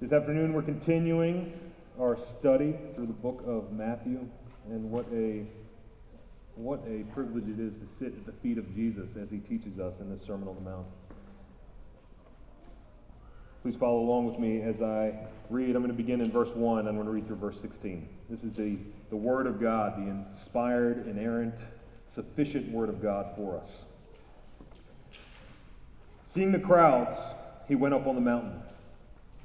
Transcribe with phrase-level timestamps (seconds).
[0.00, 1.58] This afternoon, we're continuing
[2.00, 4.28] our study through the book of Matthew,
[4.70, 5.44] and what a
[6.54, 9.80] what a privilege it is to sit at the feet of Jesus as he teaches
[9.80, 10.86] us in this Sermon on the Mount.
[13.62, 15.18] Please follow along with me as I
[15.50, 15.74] read.
[15.74, 16.86] I'm going to begin in verse 1.
[16.86, 18.08] I'm going to read through verse 16.
[18.30, 18.78] This is the,
[19.10, 21.64] the Word of God, the inspired, inerrant,
[22.06, 23.86] sufficient Word of God for us.
[26.22, 27.16] Seeing the crowds,
[27.66, 28.62] he went up on the mountain.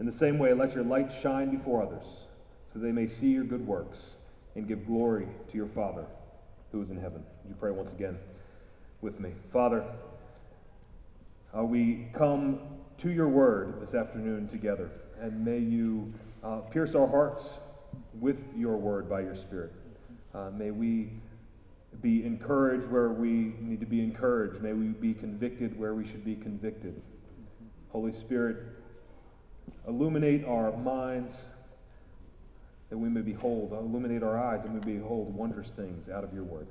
[0.00, 2.26] In the same way, let your light shine before others,
[2.72, 4.14] so they may see your good works
[4.54, 6.06] and give glory to your Father
[6.70, 7.24] who is in heaven.
[7.42, 8.18] Would you pray once again
[9.00, 9.32] with me?
[9.52, 9.84] Father,
[11.56, 12.60] uh, we come
[12.98, 14.90] to your word this afternoon together,
[15.20, 16.12] and may you
[16.44, 17.58] uh, pierce our hearts
[18.20, 19.72] with your word by your Spirit.
[20.34, 21.10] Uh, may we
[22.02, 24.62] be encouraged where we need to be encouraged.
[24.62, 27.00] May we be convicted where we should be convicted.
[27.90, 28.58] Holy Spirit,
[29.88, 31.50] Illuminate our minds
[32.90, 36.32] that we may behold, illuminate our eyes that we may behold wondrous things out of
[36.32, 36.66] your word.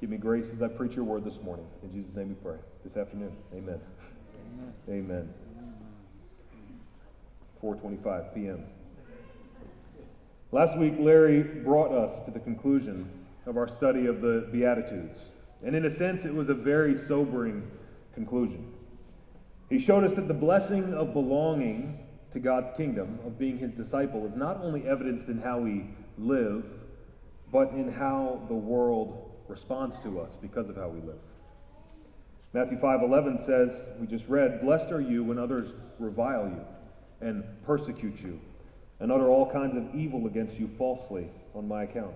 [0.00, 1.66] Give me grace as I preach your word this morning.
[1.82, 2.58] In Jesus' name we pray.
[2.84, 3.36] This afternoon.
[3.52, 3.80] Amen.
[4.88, 5.28] Amen.
[5.28, 5.34] Amen.
[7.62, 8.64] 4:25 p.m.
[10.52, 13.10] Last week Larry brought us to the conclusion
[13.44, 15.30] of our study of the beatitudes.
[15.64, 17.70] And in a sense it was a very sobering
[18.14, 18.72] conclusion.
[19.68, 24.26] He showed us that the blessing of belonging to God's kingdom, of being his disciple,
[24.26, 26.64] is not only evidenced in how we live,
[27.50, 31.18] but in how the world responds to us because of how we live.
[32.52, 36.64] Matthew 5:11 says, we just read, "Blessed are you when others revile you
[37.20, 38.40] and persecute you
[38.98, 42.14] and utter all kinds of evil against you falsely on my account."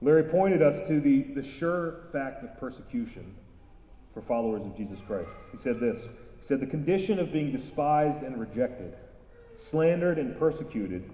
[0.00, 3.34] Larry pointed us to the, the sure fact of persecution
[4.12, 5.40] for followers of Jesus Christ.
[5.50, 6.08] He said this
[6.44, 8.94] said, The condition of being despised and rejected,
[9.56, 11.10] slandered and persecuted,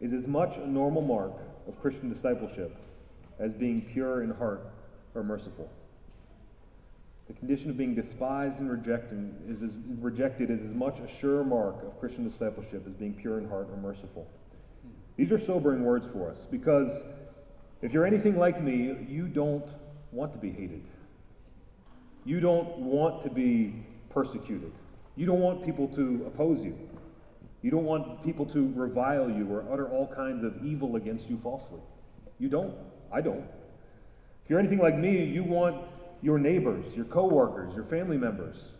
[0.00, 1.32] is as much a normal mark
[1.68, 2.74] of Christian discipleship
[3.38, 4.66] as being pure in heart
[5.14, 5.70] or merciful.
[7.26, 11.44] The condition of being despised and rejected is as, rejected is as much a sure
[11.44, 14.26] mark of Christian discipleship as being pure in heart or merciful.
[15.16, 17.02] These are sobering words for us because
[17.82, 19.68] if you're anything like me, you don't
[20.12, 20.84] want to be hated.
[22.24, 23.84] You don't want to be
[24.16, 24.72] persecuted.
[25.14, 26.74] You don't want people to oppose you.
[27.60, 31.36] You don't want people to revile you or utter all kinds of evil against you
[31.36, 31.80] falsely.
[32.38, 32.74] You don't.
[33.12, 33.44] I don't.
[34.42, 35.84] If you're anything like me, you want
[36.22, 38.70] your neighbors, your coworkers, your family members,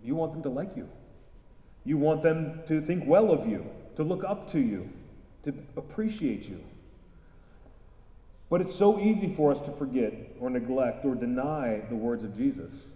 [0.00, 0.88] you want them to like you.
[1.84, 4.88] You want them to think well of you, to look up to you,
[5.42, 6.62] to appreciate you.
[8.48, 12.36] But it's so easy for us to forget or neglect or deny the words of
[12.36, 12.90] Jesus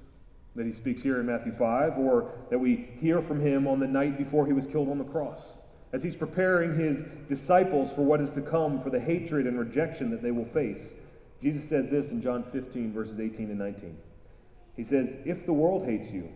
[0.61, 3.87] that he speaks here in Matthew 5, or that we hear from him on the
[3.87, 5.55] night before he was killed on the cross,
[5.95, 10.11] as he's preparing his disciples for what is to come, for the hatred and rejection
[10.11, 10.93] that they will face.
[11.41, 13.97] Jesus says this in John 15, verses 18 and 19.
[14.77, 16.29] He says, If the world hates you,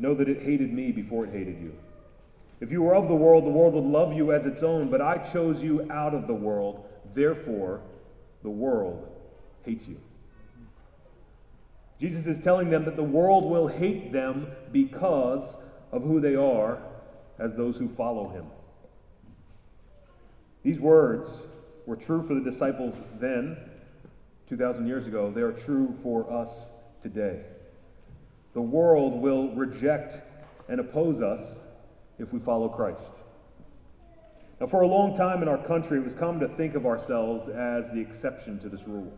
[0.00, 1.74] know that it hated me before it hated you.
[2.58, 5.00] If you were of the world, the world would love you as its own, but
[5.00, 6.84] I chose you out of the world.
[7.14, 7.82] Therefore,
[8.42, 9.08] the world
[9.64, 10.00] hates you.
[11.98, 15.56] Jesus is telling them that the world will hate them because
[15.92, 16.78] of who they are
[17.38, 18.46] as those who follow him.
[20.62, 21.46] These words
[21.86, 23.56] were true for the disciples then,
[24.48, 25.30] 2,000 years ago.
[25.30, 27.42] They are true for us today.
[28.54, 30.20] The world will reject
[30.68, 31.62] and oppose us
[32.18, 33.14] if we follow Christ.
[34.60, 37.48] Now, for a long time in our country, it was common to think of ourselves
[37.48, 39.12] as the exception to this rule.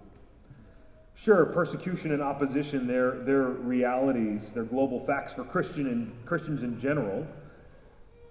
[1.21, 6.79] Sure, persecution and opposition, they're, they're realities, they're global facts for Christian and, Christians in
[6.79, 7.27] general.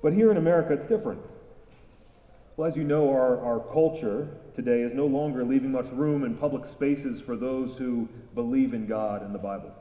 [0.02, 1.20] But here in America, it's different.
[2.56, 6.38] Well, as you know, our, our culture today is no longer leaving much room in
[6.38, 9.74] public spaces for those who believe in God and the Bible.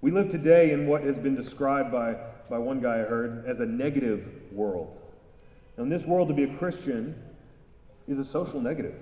[0.00, 2.16] We live today in what has been described by,
[2.50, 4.98] by one guy I heard as a negative world.
[5.78, 7.14] Now, in this world, to be a Christian
[8.08, 8.96] is a social negative.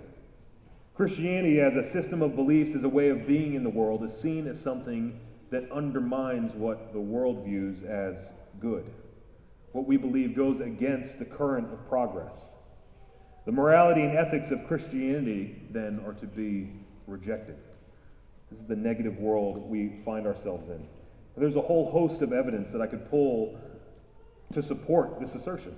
[0.98, 4.14] Christianity, as a system of beliefs, as a way of being in the world, is
[4.14, 8.90] seen as something that undermines what the world views as good
[9.72, 12.52] what we believe goes against the current of progress.
[13.46, 16.70] The morality and ethics of Christianity, then, are to be
[17.06, 17.56] rejected.
[18.50, 20.74] This is the negative world we find ourselves in.
[20.74, 20.88] And
[21.36, 23.56] there's a whole host of evidence that I could pull
[24.52, 25.76] to support this assertion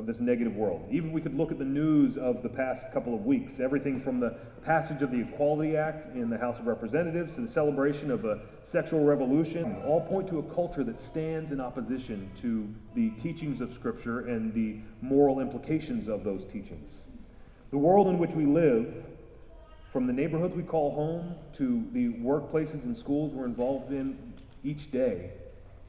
[0.00, 0.88] of this negative world.
[0.90, 4.18] Even we could look at the news of the past couple of weeks, everything from
[4.18, 4.30] the
[4.64, 8.40] passage of the Equality Act in the House of Representatives to the celebration of a
[8.62, 13.74] sexual revolution, all point to a culture that stands in opposition to the teachings of
[13.74, 17.02] Scripture and the moral implications of those teachings.
[17.70, 19.04] The world in which we live,
[19.92, 24.32] from the neighborhoods we call home to the workplaces and schools we're involved in
[24.64, 25.32] each day,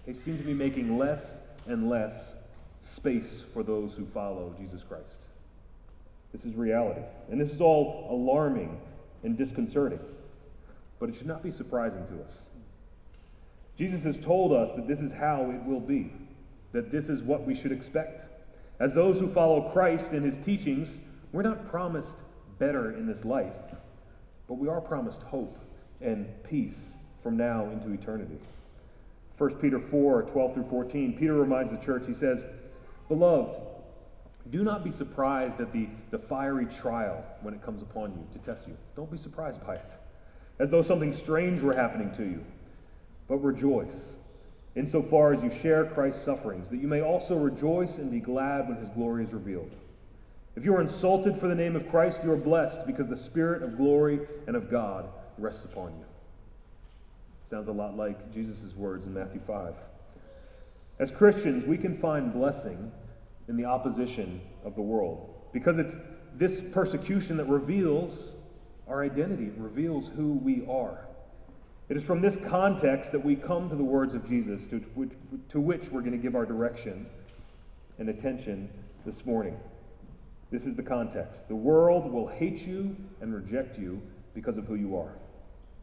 [0.06, 2.38] they seem to be making less and less
[2.82, 5.22] space for those who follow Jesus Christ.
[6.32, 7.02] This is reality.
[7.30, 8.80] And this is all alarming
[9.24, 10.00] and disconcerting.
[11.00, 12.50] But it should not be surprising to us.
[13.78, 16.12] Jesus has told us that this is how it will be,
[16.72, 18.26] that this is what we should expect.
[18.80, 21.00] As those who follow Christ and his teachings,
[21.32, 22.20] we're not promised
[22.60, 23.76] better in this life,
[24.48, 25.58] but we are promised hope
[26.00, 26.94] and peace
[27.24, 28.38] from now into eternity.
[29.38, 32.46] 1 Peter 4 12 through 14, Peter reminds the church, he says,
[33.12, 33.60] Beloved,
[34.52, 38.40] do not be surprised at the, the fiery trial when it comes upon you to
[38.40, 38.78] test you.
[38.96, 39.98] Don't be surprised by it,
[40.60, 42.42] as though something strange were happening to you.
[43.28, 44.14] But rejoice,
[44.78, 48.78] insofar as you share Christ's sufferings, that you may also rejoice and be glad when
[48.78, 49.76] his glory is revealed.
[50.56, 53.62] If you are insulted for the name of Christ, you are blessed because the Spirit
[53.62, 56.06] of glory and of God rests upon you.
[57.50, 59.76] Sounds a lot like Jesus' words in Matthew 5.
[60.98, 62.94] As Christians, we can find blessing
[63.48, 65.34] in the opposition of the world.
[65.54, 65.96] Because it's
[66.36, 68.34] this persecution that reveals
[68.88, 71.06] our identity, it reveals who we are.
[71.90, 74.80] It is from this context that we come to the words of Jesus, to,
[75.50, 77.06] to which we're going to give our direction
[77.98, 78.70] and attention
[79.06, 79.60] this morning.
[80.52, 81.48] This is the context.
[81.48, 84.02] The world will hate you and reject you
[84.34, 85.14] because of who you are.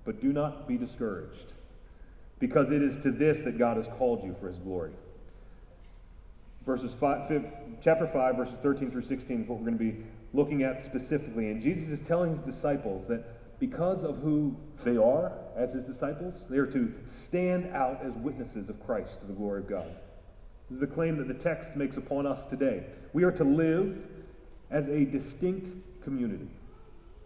[0.05, 1.53] But do not be discouraged,
[2.39, 4.93] because it is to this that God has called you for his glory
[6.69, 7.27] verses five,
[7.81, 10.05] chapter 5, verses 13 through 16 is what we're going to be
[10.35, 11.51] looking at specifically.
[11.51, 14.55] And Jesus is telling his disciples that because of who
[14.85, 19.27] they are as his disciples, they are to stand out as witnesses of Christ to
[19.27, 19.89] the glory of God.
[20.69, 22.85] This is the claim that the text makes upon us today.
[23.15, 24.07] We are to live
[24.71, 25.71] as a distinct
[26.05, 26.51] community.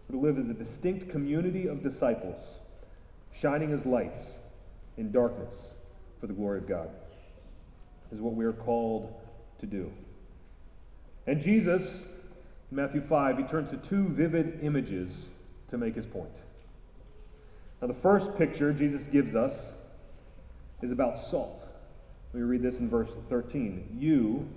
[0.09, 2.61] We're to live as a distinct community of disciples,
[3.33, 4.37] shining as lights
[4.97, 5.73] in darkness
[6.21, 6.91] for the glory of God.
[8.09, 9.13] This is what we are called
[9.63, 9.91] to do.
[11.27, 12.05] And Jesus,
[12.71, 15.31] in Matthew 5, he turns to two vivid images
[15.69, 16.43] to make his point.
[17.81, 19.75] Now, the first picture Jesus gives us
[20.83, 21.69] is about salt.
[22.33, 23.97] Me read this in verse 13.
[23.99, 24.49] You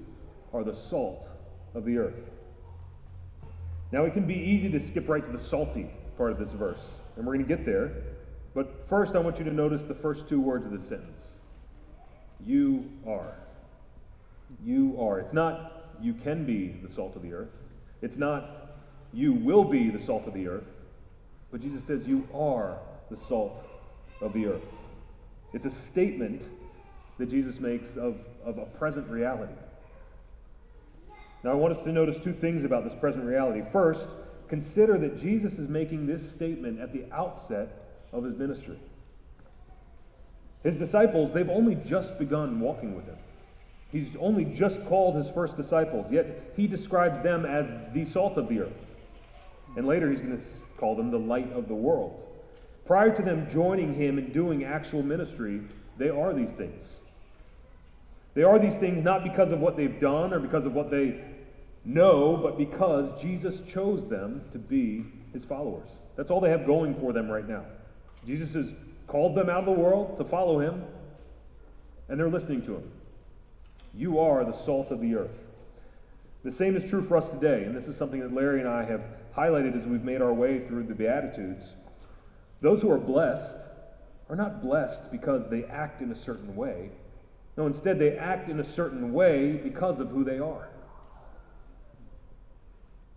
[0.54, 1.28] are the salt
[1.76, 2.32] of the earth.
[3.92, 6.96] Now, it can be easy to skip right to the salty part of this verse,
[7.16, 7.92] and we're going to get there.
[8.56, 11.40] But first, I want you to notice the first two words of this sentence
[12.44, 13.36] You are.
[14.64, 15.20] You are.
[15.20, 17.50] It's not you can be the salt of the earth.
[18.02, 18.78] It's not
[19.14, 20.68] you will be the salt of the earth.
[21.52, 23.66] But Jesus says you are the salt
[24.22, 24.66] of the earth.
[25.54, 26.50] It's a statement
[27.18, 29.54] that Jesus makes of, of a present reality.
[31.44, 33.62] Now, I want us to notice two things about this present reality.
[33.72, 34.10] First,
[34.48, 38.80] consider that Jesus is making this statement at the outset of his ministry.
[40.64, 43.18] His disciples, they've only just begun walking with him.
[43.96, 48.50] He's only just called his first disciples, yet he describes them as the salt of
[48.50, 48.86] the earth.
[49.78, 50.44] And later he's going to
[50.78, 52.28] call them the light of the world.
[52.86, 55.62] Prior to them joining him and doing actual ministry,
[55.98, 56.98] they are these things.
[58.34, 61.24] They are these things not because of what they've done or because of what they
[61.86, 66.02] know, but because Jesus chose them to be his followers.
[66.18, 67.64] That's all they have going for them right now.
[68.28, 68.74] Jesus has
[69.08, 70.84] called them out of the world to follow him,
[72.10, 72.92] and they're listening to him.
[73.96, 75.40] You are the salt of the earth.
[76.44, 78.84] The same is true for us today, and this is something that Larry and I
[78.84, 79.02] have
[79.36, 81.76] highlighted as we've made our way through the Beatitudes.
[82.62, 83.60] Those who are blessed
[84.30, 86.92] are not blessed because they act in a certain way.
[87.58, 90.70] No, instead, they act in a certain way because of who they are.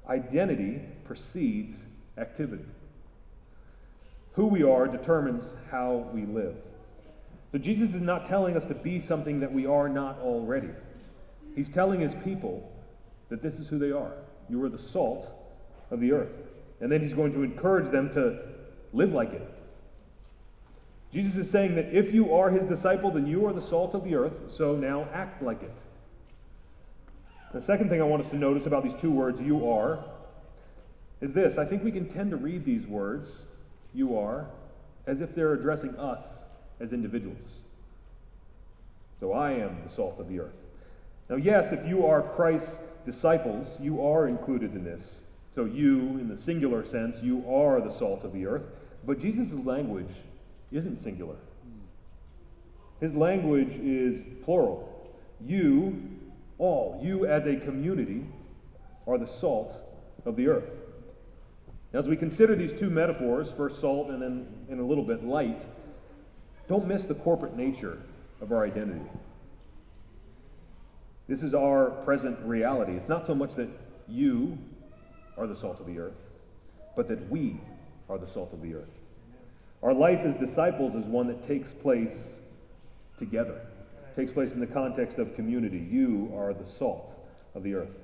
[0.08, 2.64] Identity precedes activity.
[4.35, 6.56] Who we are determines how we live.
[7.52, 10.69] So Jesus is not telling us to be something that we are not already.
[11.55, 12.71] He's telling his people
[13.31, 14.12] that this is who they are.
[14.49, 15.31] You are the salt
[15.90, 16.33] of the earth.
[16.81, 18.38] And then he's going to encourage them to
[18.93, 19.55] live like it.
[21.11, 24.05] Jesus is saying that if you are his disciple, then you are the salt of
[24.05, 25.85] the earth, so now act like it.
[27.55, 30.05] The second thing I want us to notice about these two words, you are,
[31.23, 31.57] is this.
[31.57, 33.38] I think we can tend to read these words,
[33.95, 34.49] you are,
[35.07, 36.45] as if they're addressing us
[36.80, 37.62] as individuals.
[39.20, 40.54] So I am the salt of the earth.
[41.28, 45.20] Now, yes, if you are Christ's disciples, you are included in this.
[45.50, 48.64] So you, in the singular sense, you are the salt of the earth.
[49.04, 50.14] But Jesus' language
[50.70, 51.37] isn't singular.
[53.00, 55.08] His language is plural.
[55.40, 56.02] You,
[56.58, 58.25] all, you as a community,
[59.06, 59.82] are the salt
[60.25, 60.70] of the earth.
[61.92, 65.25] Now, as we consider these two metaphors, first salt and then in a little bit
[65.25, 65.64] light,
[66.69, 67.99] don't miss the corporate nature
[68.41, 69.05] of our identity.
[71.27, 72.93] This is our present reality.
[72.93, 73.69] It's not so much that
[74.07, 74.59] you
[75.37, 76.21] are the salt of the earth,
[76.95, 77.61] but that we
[78.09, 78.89] are the salt of the earth.
[79.83, 82.37] Our life as disciples is one that takes place
[83.17, 83.61] together,
[84.17, 85.79] takes place in the context of community.
[85.79, 87.13] You are the salt
[87.55, 87.97] of the earth.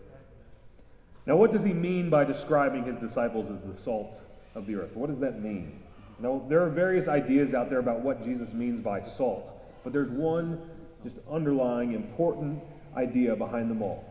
[1.27, 4.23] Now, what does he mean by describing his disciples as the salt
[4.55, 4.95] of the earth?
[4.95, 5.81] What does that mean?
[6.19, 9.51] Now, there are various ideas out there about what Jesus means by salt,
[9.83, 10.61] but there's one
[11.03, 12.63] just underlying important
[12.97, 14.05] idea behind them all.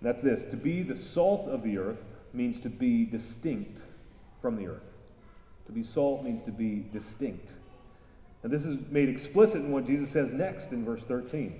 [0.00, 3.82] And that's this to be the salt of the earth means to be distinct
[4.40, 4.82] from the earth.
[5.66, 7.52] To be salt means to be distinct.
[8.42, 11.54] And this is made explicit in what Jesus says next in verse 13.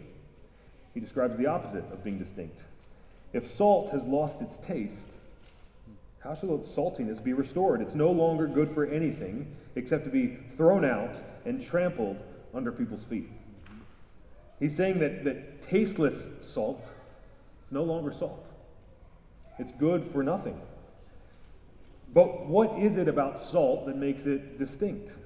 [0.93, 2.65] He describes the opposite of being distinct.
[3.33, 5.12] If salt has lost its taste,
[6.23, 7.81] how shall its saltiness be restored?
[7.81, 12.19] It's no longer good for anything except to be thrown out and trampled
[12.55, 13.29] under people's feet.
[14.61, 16.95] He's saying that, that tasteless salt
[17.67, 18.47] is no longer salt,
[19.59, 20.61] it's good for nothing.
[22.14, 25.19] But what is it about salt that makes it distinct?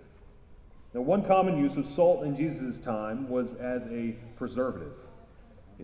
[0.94, 4.94] Now, one common use of salt in Jesus' time was as a preservative.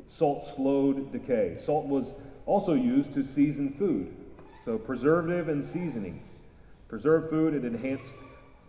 [0.07, 1.57] Salt slowed decay.
[1.59, 2.15] Salt was
[2.47, 4.15] also used to season food.
[4.65, 6.23] So, preservative and seasoning.
[6.89, 8.15] Preserved food, it enhanced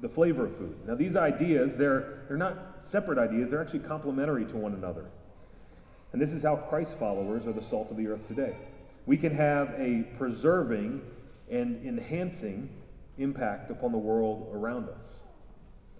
[0.02, 0.76] the flavor of food.
[0.88, 5.06] Now, these ideas, they're, they're not separate ideas, they're actually complementary to one another.
[6.12, 8.56] And this is how Christ followers are the salt of the earth today.
[9.06, 11.02] We can have a preserving
[11.50, 12.70] and enhancing
[13.18, 15.20] impact upon the world around us.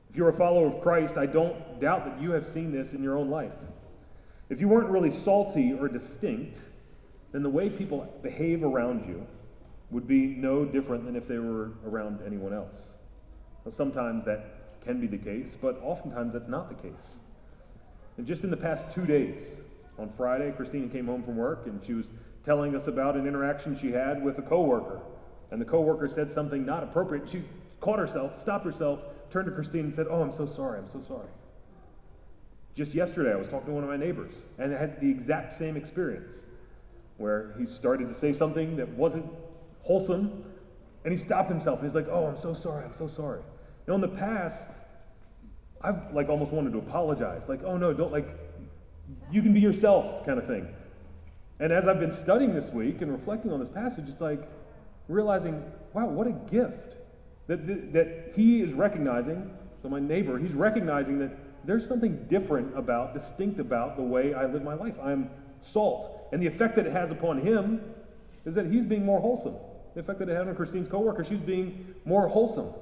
[0.10, 3.04] If you're a follower of Christ, I don't doubt that you have seen this in
[3.04, 3.54] your own life.
[4.50, 6.62] If you weren't really salty or distinct,
[7.32, 9.26] then the way people behave around you
[9.94, 12.96] would be no different than if they were around anyone else.
[13.70, 17.20] Sometimes that can be the case, but oftentimes that's not the case.
[18.18, 19.62] And just in the past two days,
[19.98, 22.12] on Friday, Christina came home from work and she was
[22.44, 25.00] telling us about an interaction she had with a coworker.
[25.52, 27.30] And the coworker said something not appropriate.
[27.30, 27.44] She
[27.80, 31.00] caught herself, stopped herself, turned to Christine and said, Oh, I'm so sorry, I'm so
[31.00, 31.30] sorry.
[32.76, 35.54] Just yesterday, I was talking to one of my neighbors, and I had the exact
[35.54, 36.32] same experience
[37.18, 39.26] where he started to say something that wasn't
[39.84, 40.44] wholesome,
[41.06, 43.40] and he stopped himself, and he's like, Oh, I'm so sorry, I'm so sorry.
[43.40, 44.72] You know, in the past,
[45.82, 47.50] I've like almost wanted to apologize.
[47.50, 48.30] Like, oh no, don't like,
[49.32, 50.68] you can be yourself kind of thing.
[51.60, 54.50] And as I've been studying this week and reflecting on this passage, it's like
[55.08, 55.64] realizing,
[55.94, 56.96] wow, what a gift
[57.48, 59.52] that, that, that he is recognizing.
[59.82, 64.46] So, my neighbor, he's recognizing that there's something different about, distinct about the way I
[64.46, 64.96] live my life.
[65.02, 66.30] I'm salt.
[66.32, 67.82] And the effect that it has upon him
[68.46, 69.56] is that he's being more wholesome.
[69.94, 72.74] The effect that it had on Christine's coworker, she's being more wholesome.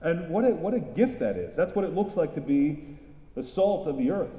[0.00, 1.54] And what a, what a gift that is.
[1.56, 2.98] That's what it looks like to be
[3.34, 4.30] the salt of the earth.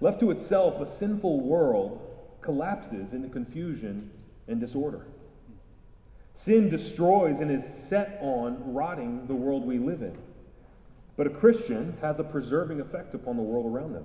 [0.00, 2.00] Left to itself, a sinful world
[2.40, 4.10] collapses into confusion
[4.46, 5.06] and disorder.
[6.34, 10.16] Sin destroys and is set on rotting the world we live in.
[11.16, 14.04] But a Christian has a preserving effect upon the world around them.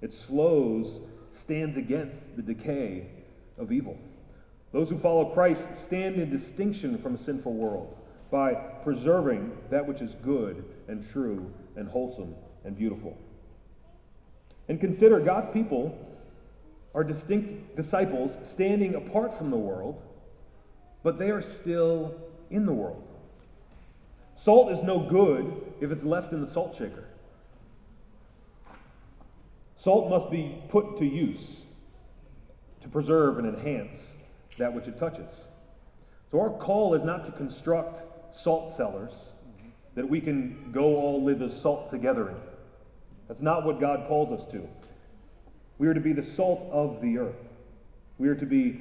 [0.00, 3.06] It slows stands against the decay
[3.56, 3.96] of evil.
[4.74, 7.96] Those who follow Christ stand in distinction from a sinful world
[8.32, 13.16] by preserving that which is good and true and wholesome and beautiful.
[14.68, 15.96] And consider God's people
[16.92, 20.02] are distinct disciples standing apart from the world,
[21.04, 22.12] but they are still
[22.50, 23.06] in the world.
[24.34, 27.04] Salt is no good if it's left in the salt shaker.
[29.76, 31.60] Salt must be put to use
[32.80, 34.13] to preserve and enhance
[34.58, 35.48] that which it touches.
[36.30, 38.02] So, our call is not to construct
[38.34, 39.28] salt cellars
[39.94, 42.36] that we can go all live as salt together in.
[43.28, 44.68] That's not what God calls us to.
[45.78, 47.48] We are to be the salt of the earth.
[48.18, 48.80] We are to be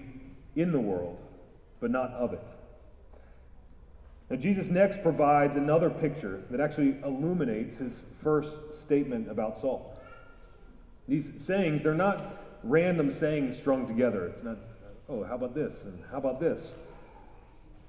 [0.56, 1.18] in the world,
[1.80, 2.50] but not of it.
[4.30, 10.00] Now, Jesus next provides another picture that actually illuminates his first statement about salt.
[11.08, 14.26] These sayings, they're not random sayings strung together.
[14.28, 14.58] It's not,
[15.10, 15.86] oh, how about this?
[15.86, 16.76] And how about this?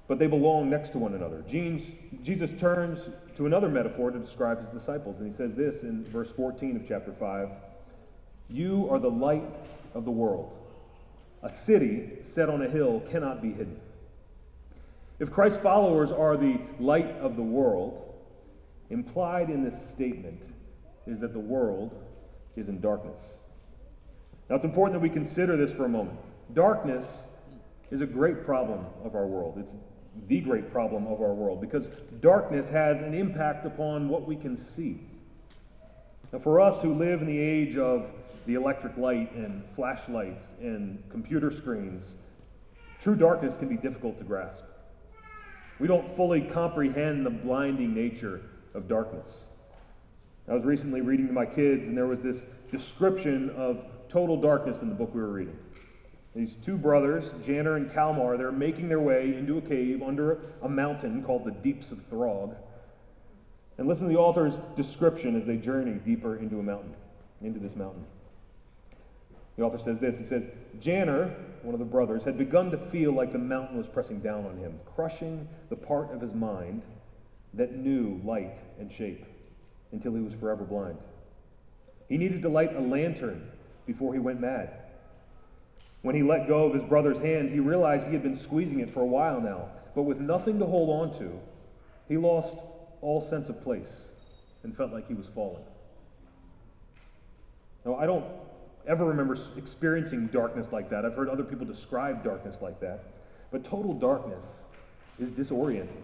[0.07, 1.43] But they belong next to one another.
[1.47, 6.31] Jesus turns to another metaphor to describe his disciples, and he says this in verse
[6.31, 7.49] 14 of chapter 5
[8.49, 9.43] You are the light
[9.95, 10.51] of the world.
[11.41, 13.79] A city set on a hill cannot be hidden.
[15.19, 18.13] If Christ's followers are the light of the world,
[18.89, 20.47] implied in this statement
[21.07, 21.95] is that the world
[22.55, 23.37] is in darkness.
[24.49, 26.19] Now, it's important that we consider this for a moment.
[26.53, 27.25] Darkness
[27.91, 29.57] is a great problem of our world.
[29.57, 29.75] It's
[30.27, 31.87] the great problem of our world because
[32.19, 35.01] darkness has an impact upon what we can see.
[36.31, 38.11] Now, for us who live in the age of
[38.45, 42.15] the electric light and flashlights and computer screens,
[43.01, 44.63] true darkness can be difficult to grasp.
[45.79, 48.41] We don't fully comprehend the blinding nature
[48.73, 49.45] of darkness.
[50.47, 54.81] I was recently reading to my kids, and there was this description of total darkness
[54.81, 55.57] in the book we were reading.
[56.35, 60.67] These two brothers, Janner and Kalmar, they're making their way into a cave under a
[60.67, 62.55] mountain called the Deeps of Throg.
[63.77, 66.93] And listen to the author's description as they journey deeper into a mountain,
[67.41, 68.05] into this mountain.
[69.57, 73.13] The author says this He says, Janner, one of the brothers, had begun to feel
[73.13, 76.83] like the mountain was pressing down on him, crushing the part of his mind
[77.53, 79.25] that knew light and shape
[79.93, 80.97] until he was forever blind.
[82.09, 83.49] He needed to light a lantern
[83.85, 84.84] before he went mad.
[86.05, 88.91] When he let go of his brother's hand, he realized he had been squeezing it
[88.91, 91.39] for a while now, but with nothing to hold on to,
[92.07, 92.59] he lost
[93.01, 94.09] all sense of place
[94.61, 95.63] and felt like he was falling.
[97.83, 98.23] Now, I don't
[98.87, 101.05] ever remember experiencing darkness like that.
[101.05, 103.05] I've heard other people describe darkness like that.
[103.49, 104.61] But total darkness
[105.17, 106.03] is disorienting.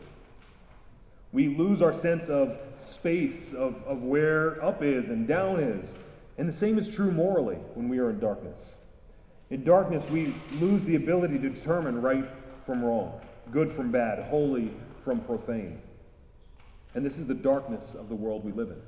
[1.32, 5.94] We lose our sense of space, of, of where up is and down is.
[6.40, 8.78] And the same is true morally when we are in darkness.
[9.52, 12.26] In darkness, we lose the ability to determine right
[12.66, 13.20] from wrong,
[13.52, 14.72] good from bad, holy
[15.04, 15.82] from profane.
[16.96, 18.82] And this is the darkness of the world we live in.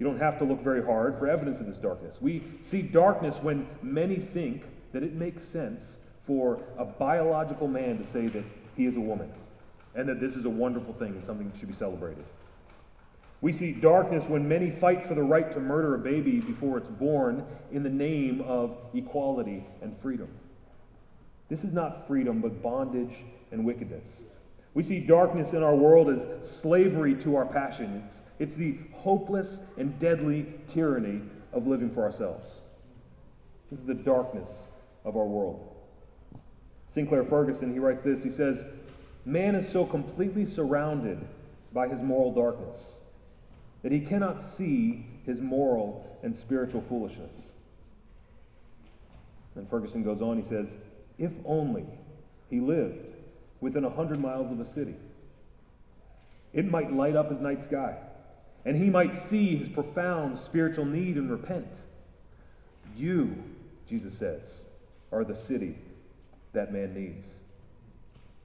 [0.00, 2.18] You don't have to look very hard for evidence of this darkness.
[2.20, 8.04] We see darkness when many think that it makes sense for a biological man to
[8.04, 8.44] say that
[8.76, 9.30] he is a woman
[9.94, 12.24] and that this is a wonderful thing and something that should be celebrated.
[13.40, 16.90] We see darkness when many fight for the right to murder a baby before it's
[16.90, 20.28] born in the name of equality and freedom.
[21.48, 24.22] This is not freedom, but bondage and wickedness.
[24.74, 28.04] We see darkness in our world as slavery to our passion.
[28.06, 31.22] It's, it's the hopeless and deadly tyranny
[31.52, 32.60] of living for ourselves.
[33.70, 34.68] This is the darkness
[35.04, 35.74] of our world.
[36.86, 38.64] Sinclair Ferguson, he writes this he says,
[39.24, 41.26] Man is so completely surrounded
[41.72, 42.94] by his moral darkness
[43.82, 47.50] that he cannot see his moral and spiritual foolishness.
[49.54, 50.78] And Ferguson goes on, he says,
[51.18, 51.86] If only
[52.48, 53.06] he lived
[53.60, 54.96] within a hundred miles of a city,
[56.52, 57.96] it might light up his night sky,
[58.64, 61.82] and he might see his profound spiritual need and repent.
[62.96, 63.42] You,
[63.86, 64.62] Jesus says,
[65.12, 65.78] are the city
[66.52, 67.24] that man needs.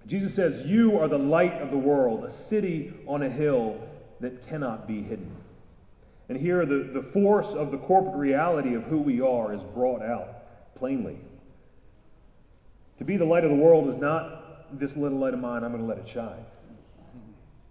[0.06, 3.80] Jesus says, You are the light of the world, a city on a hill
[4.19, 5.32] that cannot be hidden.
[6.28, 10.01] And here, the, the force of the corporate reality of who we are is brought
[10.01, 11.17] out plainly.
[12.97, 15.71] To be the light of the world is not this little light of mine, I'm
[15.71, 16.45] going to let it shine.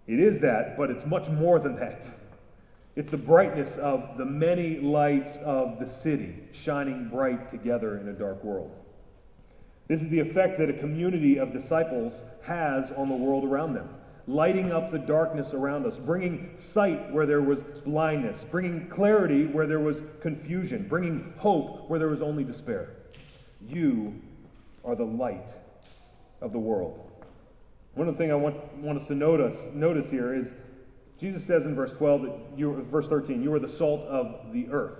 [0.07, 2.07] It is that, but it's much more than that.
[2.95, 8.13] It's the brightness of the many lights of the city shining bright together in a
[8.13, 8.71] dark world.
[9.87, 13.89] This is the effect that a community of disciples has on the world around them.
[14.27, 19.67] Lighting up the darkness around us, bringing sight where there was blindness, bringing clarity where
[19.67, 22.89] there was confusion, bringing hope where there was only despair.
[23.67, 24.21] You
[24.83, 25.53] are the light
[26.41, 27.11] of the world.
[27.93, 30.55] One of the things I want, want us to notice, notice here is
[31.19, 34.67] Jesus says in verse 12 that you verse 13, you are the salt of the
[34.69, 34.99] earth.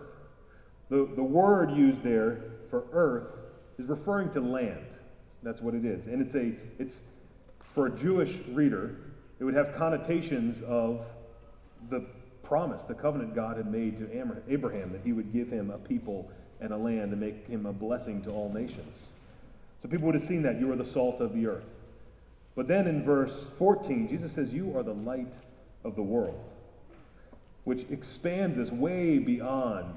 [0.90, 3.32] The, the word used there for earth
[3.78, 4.86] is referring to land.
[5.44, 6.08] That's what it is.
[6.08, 7.02] And it's a it's
[7.74, 8.96] for a Jewish reader,
[9.40, 11.06] it would have connotations of
[11.90, 12.06] the
[12.44, 16.32] promise, the covenant God had made to Abraham that he would give him a people
[16.62, 19.08] and a land and make him a blessing to all nations.
[19.82, 21.66] So people would have seen that you are the salt of the earth.
[22.56, 25.36] But then in verse 14, Jesus says, You are the light
[25.84, 26.50] of the world,
[27.66, 29.94] which expands this way beyond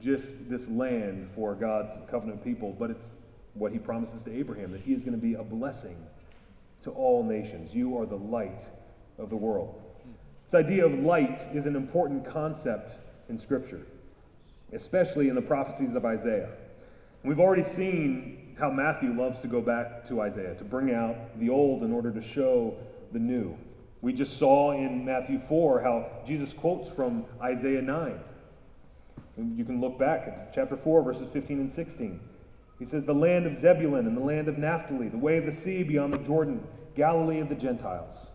[0.00, 3.10] just this land for God's covenant people, but it's
[3.54, 5.96] what he promises to Abraham that he is going to be a blessing
[6.82, 7.74] to all nations.
[7.74, 8.68] You are the light
[9.20, 9.80] of the world.
[10.44, 13.86] This idea of light is an important concept in Scripture,
[14.72, 16.50] especially in the prophecies of Isaiah.
[17.22, 21.50] We've already seen how Matthew loves to go back to Isaiah, to bring out the
[21.50, 22.76] old in order to show
[23.12, 23.56] the new.
[24.02, 28.20] We just saw in Matthew 4 how Jesus quotes from Isaiah 9.
[29.56, 32.20] You can look back at chapter 4, verses 15 and 16.
[32.78, 35.52] He says, The land of Zebulun and the land of Naphtali, the way of the
[35.52, 38.28] sea beyond the Jordan, Galilee of the Gentiles.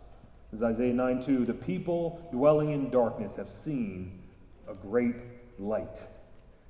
[0.55, 4.19] As Isaiah 9 2, the people dwelling in darkness have seen
[4.69, 5.17] a great
[5.59, 6.01] light.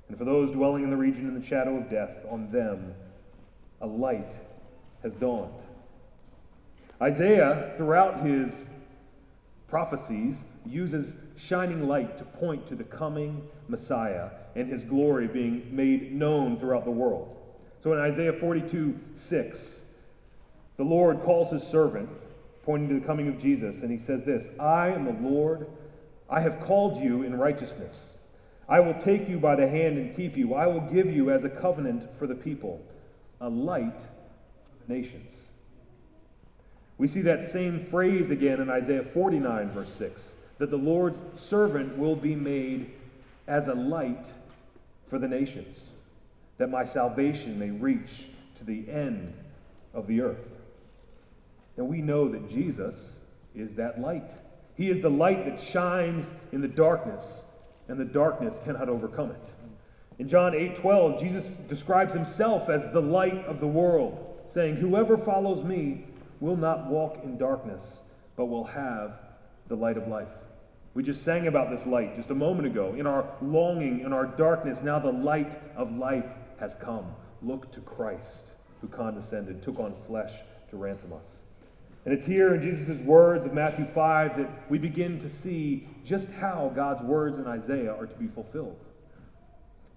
[0.08, 2.96] And for those dwelling in the region in the shadow of death, on them
[3.80, 4.40] a light
[5.04, 5.62] has dawned.
[7.00, 8.66] Isaiah, throughout his
[9.68, 16.12] prophecies, uses shining light to point to the coming Messiah and his glory being made
[16.12, 17.36] known throughout the world.
[17.78, 19.80] So in Isaiah 42 6,
[20.76, 22.08] the Lord calls his servant,
[22.66, 25.68] pointing to the coming of Jesus, and he says this I am the Lord,
[26.28, 28.18] I have called you in righteousness.
[28.68, 30.52] I will take you by the hand and keep you.
[30.52, 32.84] I will give you as a covenant for the people,
[33.40, 35.46] a light for the nations.
[36.98, 41.96] We see that same phrase again in Isaiah 49, verse 6, that the Lord's servant
[41.96, 42.90] will be made
[43.46, 44.32] as a light
[45.06, 45.92] for the nations,
[46.58, 48.26] that my salvation may reach
[48.56, 49.34] to the end
[49.94, 50.55] of the earth.
[51.76, 53.20] And we know that Jesus
[53.54, 54.32] is that light.
[54.76, 57.42] He is the light that shines in the darkness,
[57.88, 59.50] and the darkness cannot overcome it.
[60.18, 65.16] In John 8 12, Jesus describes himself as the light of the world, saying, Whoever
[65.16, 66.06] follows me
[66.40, 68.00] will not walk in darkness,
[68.36, 69.18] but will have
[69.68, 70.28] the light of life.
[70.94, 72.94] We just sang about this light just a moment ago.
[72.96, 77.14] In our longing, in our darkness, now the light of life has come.
[77.42, 80.32] Look to Christ, who condescended, took on flesh
[80.70, 81.45] to ransom us.
[82.06, 86.30] And it's here in Jesus' words of Matthew 5 that we begin to see just
[86.30, 88.78] how God's words in Isaiah are to be fulfilled.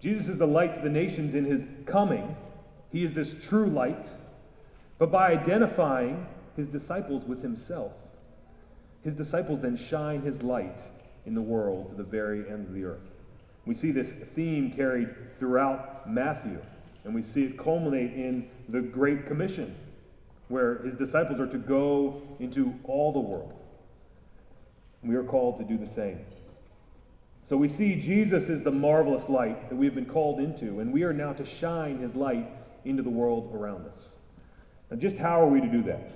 [0.00, 2.36] Jesus is a light to the nations in his coming.
[2.90, 4.06] He is this true light
[5.00, 7.92] but by identifying his disciples with himself.
[9.02, 10.82] His disciples then shine his light
[11.24, 13.10] in the world to the very ends of the earth.
[13.64, 16.60] We see this theme carried throughout Matthew,
[17.04, 19.74] and we see it culminate in the Great Commission,
[20.50, 23.54] where his disciples are to go into all the world.
[25.02, 26.18] We are called to do the same.
[27.44, 30.92] So we see Jesus is the marvelous light that we have been called into, and
[30.92, 32.48] we are now to shine his light
[32.84, 34.08] into the world around us.
[34.90, 36.12] Now, just how are we to do that?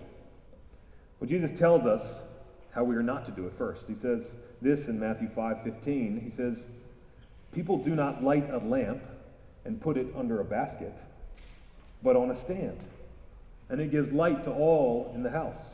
[1.20, 2.23] Well, Jesus tells us
[2.73, 3.87] how we are not to do it first.
[3.87, 6.20] He says this in Matthew 5 15.
[6.20, 6.66] He says,
[7.53, 9.05] People do not light a lamp
[9.64, 10.99] and put it under a basket,
[12.03, 12.83] but on a stand,
[13.74, 15.72] and it gives light to all in the house.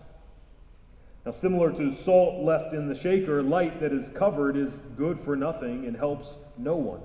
[1.26, 5.36] Now, similar to salt left in the shaker, light that is covered is good for
[5.36, 7.02] nothing and helps no one.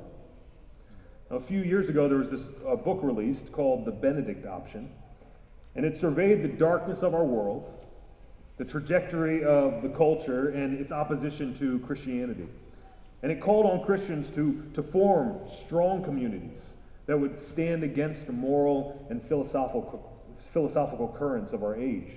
[1.29, 4.89] Now, a few years ago, there was this uh, book released called The Benedict Option
[5.75, 7.86] and it surveyed the darkness of our world,
[8.55, 12.47] the trajectory of the culture, and its opposition to Christianity.
[13.21, 16.69] And it called on Christians to, to form strong communities
[17.08, 20.14] that would stand against the moral and philosophical,
[20.52, 22.12] philosophical currents of our age.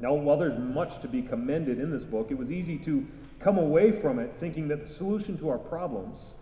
[0.00, 3.06] Now, while there's much to be commended in this book, it was easy to
[3.40, 6.34] come away from it thinking that the solution to our problems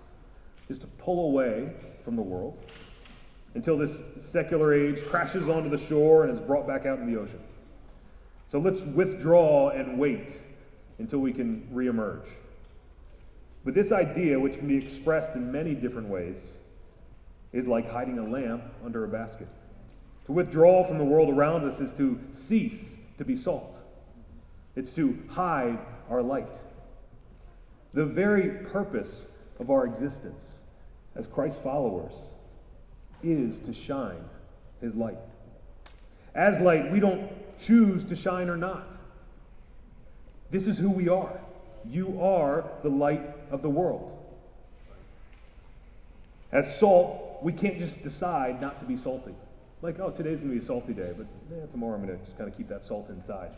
[0.68, 1.72] is to pull away
[2.04, 2.58] from the world
[3.54, 7.18] until this secular age crashes onto the shore and is brought back out in the
[7.18, 7.40] ocean.
[8.46, 10.38] So let's withdraw and wait
[10.98, 12.28] until we can reemerge.
[13.64, 16.52] But this idea, which can be expressed in many different ways,
[17.52, 19.48] is like hiding a lamp under a basket.
[20.26, 23.80] To withdraw from the world around us is to cease to be salt.
[24.74, 25.78] it's to hide
[26.10, 26.58] our light.
[27.94, 29.26] The very purpose
[29.58, 30.58] of our existence
[31.14, 32.32] as Christ's followers
[33.22, 34.24] is to shine
[34.82, 35.16] his light.
[36.34, 38.96] As light, we don't choose to shine or not.
[40.50, 41.40] This is who we are.
[41.88, 44.18] You are the light of the world.
[46.52, 49.34] As salt, we can't just decide not to be salty.
[49.82, 52.24] Like, oh, today's going to be a salty day, but eh, tomorrow I'm going to
[52.24, 53.50] just kind of keep that salt inside.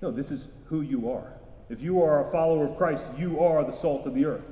[0.00, 1.32] No, this is who you are.
[1.68, 4.44] If you are a follower of Christ, you are the salt of the earth.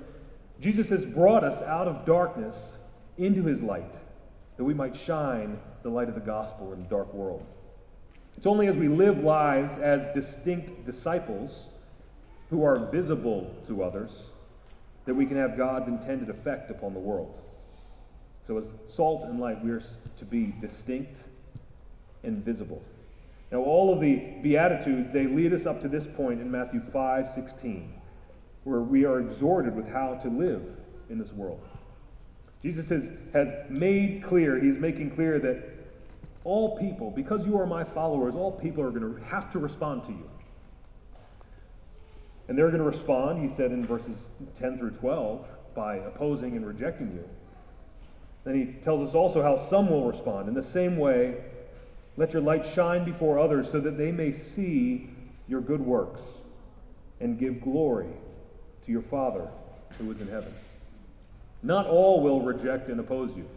[0.60, 2.78] Jesus has brought us out of darkness
[3.16, 3.98] into his light
[4.56, 7.46] that we might shine the light of the gospel in the dark world.
[8.36, 11.68] It's only as we live lives as distinct disciples
[12.50, 14.30] who are visible to others
[15.04, 17.40] that we can have God's intended effect upon the world.
[18.46, 19.82] So, as salt and light, we are
[20.16, 21.24] to be distinct
[22.22, 22.82] and visible.
[23.50, 27.28] Now, all of the Beatitudes, they lead us up to this point in Matthew 5
[27.28, 27.92] 16,
[28.62, 30.76] where we are exhorted with how to live
[31.10, 31.60] in this world.
[32.62, 35.64] Jesus has, has made clear, he's making clear that
[36.44, 40.04] all people, because you are my followers, all people are going to have to respond
[40.04, 40.30] to you.
[42.48, 46.64] And they're going to respond, he said in verses 10 through 12, by opposing and
[46.64, 47.28] rejecting you.
[48.46, 50.48] Then he tells us also how some will respond.
[50.48, 51.34] In the same way,
[52.16, 55.10] let your light shine before others so that they may see
[55.48, 56.38] your good works
[57.18, 58.06] and give glory
[58.84, 59.48] to your Father
[59.98, 60.54] who is in heaven.
[61.64, 63.48] Not all will reject and oppose you.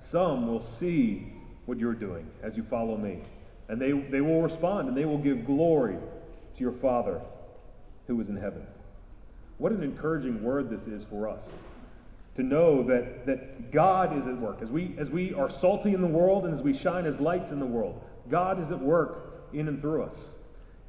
[0.00, 1.34] Some will see
[1.66, 3.20] what you're doing as you follow me.
[3.68, 5.98] And they, they will respond and they will give glory
[6.54, 7.20] to your Father
[8.06, 8.66] who is in heaven.
[9.58, 11.50] What an encouraging word this is for us
[12.34, 14.62] to know that, that God is at work.
[14.62, 17.50] As we, as we are salty in the world and as we shine as lights
[17.50, 20.30] in the world, God is at work in and through us.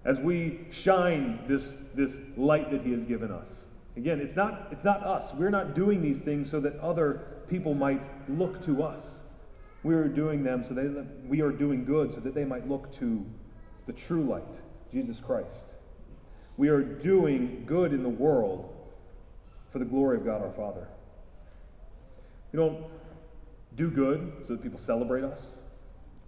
[0.05, 3.67] As we shine this, this light that He has given us.
[3.97, 5.33] Again, it's not, it's not us.
[5.33, 9.21] We're not doing these things so that other people might look to us.
[9.83, 12.91] We are doing them so that we are doing good so that they might look
[12.93, 13.25] to
[13.87, 15.75] the true light, Jesus Christ.
[16.55, 18.73] We are doing good in the world
[19.71, 20.87] for the glory of God our Father.
[22.51, 22.83] We don't
[23.75, 25.57] do good so that people celebrate us.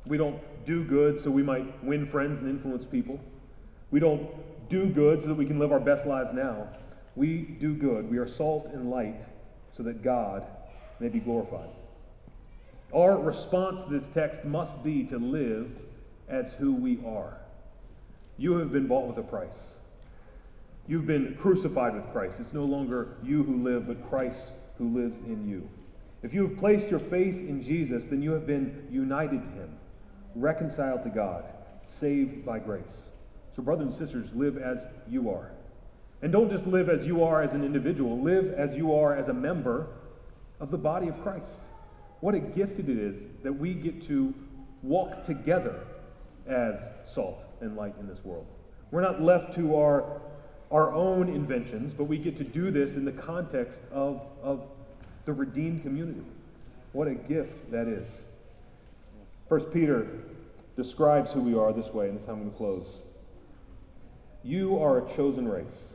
[0.05, 3.19] We don't do good so we might win friends and influence people.
[3.91, 4.29] We don't
[4.69, 6.69] do good so that we can live our best lives now.
[7.15, 8.09] We do good.
[8.09, 9.21] We are salt and light
[9.71, 10.45] so that God
[10.99, 11.69] may be glorified.
[12.93, 15.71] Our response to this text must be to live
[16.29, 17.37] as who we are.
[18.37, 19.75] You have been bought with a price.
[20.87, 22.39] You've been crucified with Christ.
[22.39, 25.69] It's no longer you who live, but Christ who lives in you.
[26.23, 29.77] If you have placed your faith in Jesus, then you have been united to him,
[30.35, 31.43] reconciled to God,
[31.85, 33.09] saved by grace.
[33.55, 35.51] So, brothers and sisters, live as you are.
[36.21, 39.27] And don't just live as you are as an individual, live as you are as
[39.27, 39.87] a member
[40.61, 41.65] of the body of Christ.
[42.21, 44.33] What a gift it is that we get to
[44.81, 45.85] walk together
[46.47, 48.47] as salt and light in this world.
[48.91, 50.21] We're not left to our,
[50.71, 54.69] our own inventions, but we get to do this in the context of, of
[55.25, 56.23] the redeemed community.
[56.91, 58.23] What a gift that is.
[59.49, 60.07] First Peter
[60.75, 62.97] describes who we are this way, and this is how I'm going to close.
[64.43, 65.93] You are a chosen race,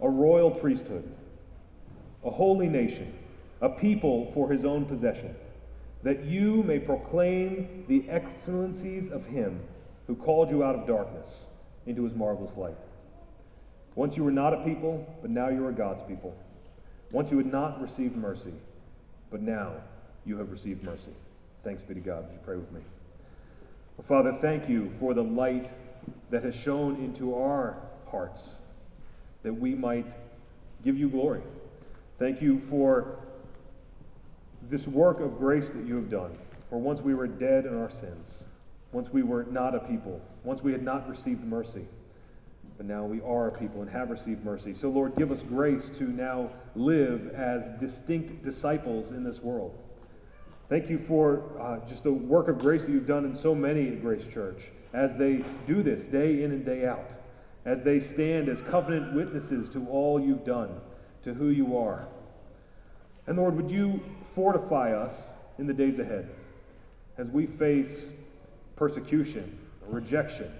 [0.00, 1.10] a royal priesthood,
[2.24, 3.12] a holy nation,
[3.60, 5.34] a people for his own possession,
[6.02, 9.60] that you may proclaim the excellencies of him
[10.06, 11.44] who called you out of darkness
[11.86, 12.76] into his marvelous light.
[13.94, 16.34] Once you were not a people, but now you are God's people.
[17.12, 18.52] Once you had not received mercy,
[19.30, 19.72] but now
[20.24, 21.12] you have received mercy.
[21.64, 22.24] Thanks be to God.
[22.24, 22.80] Would you pray with me?
[23.96, 25.70] Well, Father, thank you for the light
[26.30, 27.76] that has shone into our
[28.10, 28.56] hearts
[29.42, 30.06] that we might
[30.84, 31.42] give you glory.
[32.18, 33.18] Thank you for
[34.62, 36.36] this work of grace that you have done.
[36.68, 38.44] For once we were dead in our sins,
[38.92, 41.86] once we were not a people, once we had not received mercy
[42.80, 44.72] but now we are a people and have received mercy.
[44.72, 49.78] So, Lord, give us grace to now live as distinct disciples in this world.
[50.70, 53.88] Thank you for uh, just the work of grace that you've done in so many
[53.88, 57.10] at Grace Church as they do this day in and day out,
[57.66, 60.80] as they stand as covenant witnesses to all you've done,
[61.22, 62.08] to who you are.
[63.26, 64.02] And Lord, would you
[64.34, 66.30] fortify us in the days ahead
[67.18, 68.08] as we face
[68.74, 70.50] persecution, or rejection,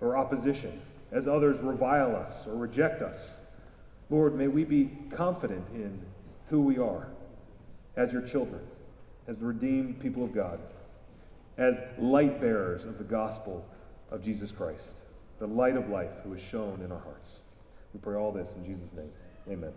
[0.00, 0.82] or opposition?
[1.12, 3.34] As others revile us or reject us.
[4.10, 6.00] Lord, may we be confident in
[6.48, 7.08] who we are
[7.96, 8.62] as your children,
[9.28, 10.58] as the redeemed people of God,
[11.58, 13.64] as light bearers of the gospel
[14.10, 15.02] of Jesus Christ.
[15.42, 17.40] the light of life who is shown in our hearts.
[17.92, 19.10] We pray all this in Jesus' name.
[19.50, 19.72] Amen.